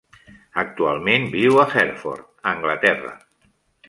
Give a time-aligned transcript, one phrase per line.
[0.61, 3.13] Actualment viu a Hereford (Anglaterra).